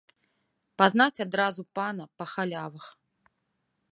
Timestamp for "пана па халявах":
1.79-2.85